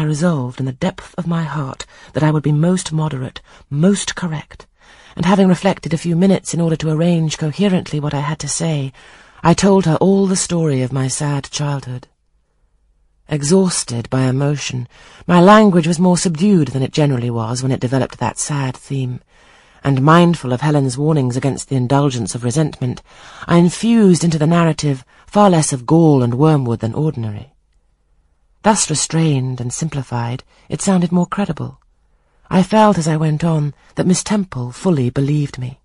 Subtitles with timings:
[0.00, 4.16] I resolved in the depth of my heart that I would be most moderate, most
[4.16, 4.66] correct,
[5.14, 8.48] and having reflected a few minutes in order to arrange coherently what I had to
[8.48, 8.94] say,
[9.42, 12.08] I told her all the story of my sad childhood.
[13.28, 14.88] Exhausted by emotion,
[15.26, 19.20] my language was more subdued than it generally was when it developed that sad theme,
[19.84, 23.02] and mindful of Helen's warnings against the indulgence of resentment,
[23.46, 27.52] I infused into the narrative far less of gall and wormwood than ordinary.
[28.62, 31.80] Thus restrained and simplified, it sounded more credible.
[32.50, 35.80] I felt as I went on that Miss Temple fully believed me.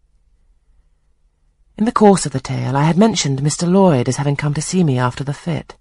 [1.78, 3.70] In the course of the tale, I had mentioned Mr.
[3.72, 5.76] Lloyd as having come to see me after the fit,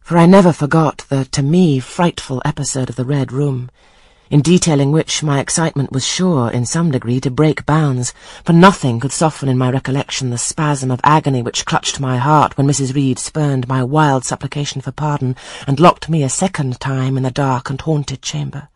[0.00, 3.70] for I never forgot the, to me, frightful episode of the Red Room,
[4.30, 8.12] in detailing which my excitement was sure, in some degree, to break bounds,
[8.44, 12.56] for nothing could soften in my recollection the spasm of agony which clutched my heart
[12.56, 12.94] when Mrs.
[12.94, 17.30] Reed spurned my wild supplication for pardon and locked me a second time in the
[17.30, 18.68] dark and haunted chamber.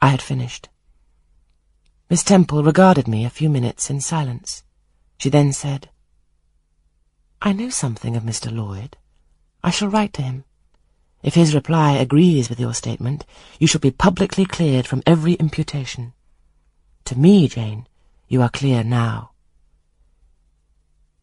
[0.00, 0.68] I had finished.
[2.10, 4.62] Miss Temple regarded me a few minutes in silence.
[5.18, 5.88] She then said,
[7.40, 8.54] I know something of Mr.
[8.54, 8.96] Lloyd.
[9.62, 10.44] I shall write to him.
[11.24, 13.24] If his reply agrees with your statement,
[13.58, 16.12] you shall be publicly cleared from every imputation.
[17.06, 17.86] To me, Jane,
[18.28, 19.30] you are clear now.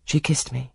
[0.04, 0.72] She kissed me,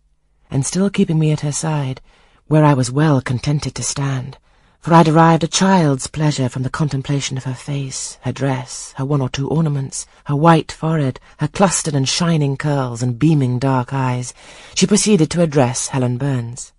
[0.49, 1.99] and still keeping me at her side,
[2.47, 4.37] where I was well contented to stand,
[4.79, 9.03] for I derived a child's pleasure from the contemplation of her face, her dress, her
[9.03, 13.91] one or two ornaments, her white forehead, her clustered and shining curls and beaming dark
[13.91, 14.33] eyes,
[14.73, 16.71] she proceeded to address Helen Burns.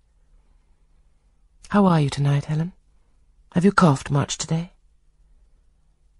[1.69, 2.73] How are you tonight, Helen?
[3.51, 4.71] Have you coughed much today?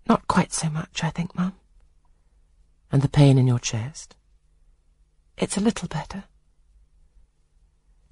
[0.08, 1.54] Not quite so much, I think, Mum.
[2.92, 4.16] And the pain in your chest?
[5.40, 6.26] It's a little better.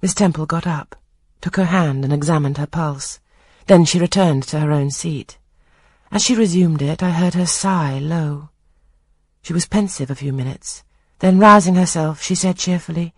[0.02, 0.96] Miss Temple got up,
[1.40, 3.20] took her hand and examined her pulse.
[3.66, 5.38] Then she returned to her own seat.
[6.10, 8.48] As she resumed it, I heard her sigh low.
[9.42, 10.82] She was pensive a few minutes.
[11.20, 13.14] Then, rousing herself, she said cheerfully,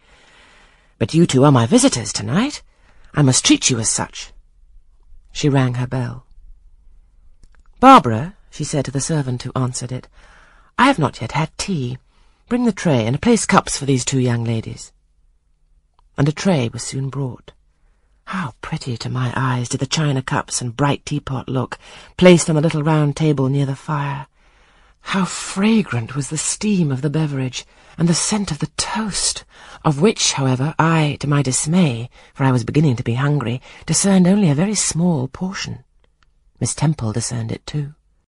[0.99, 2.63] But you two are my visitors tonight.
[3.15, 4.33] I must treat you as such.
[5.33, 6.27] She rang her bell.
[7.81, 10.09] Barbara, she said to the servant who answered it,
[10.79, 11.99] I have not yet had tea.
[12.49, 14.93] Bring the tray and place cups for these two young ladies.
[16.19, 17.53] And a tray was soon brought.
[18.25, 21.79] How pretty to my eyes did the china cups and bright teapot look,
[22.17, 24.27] placed on the little round table near the fire.
[25.03, 27.67] How fragrant was the steam of the beverage,
[27.99, 29.45] and the scent of the toast,
[29.85, 34.27] of which, however, I, to my dismay, for I was beginning to be hungry, discerned
[34.27, 35.85] only a very small portion.
[36.61, 37.95] Miss Temple discerned it too.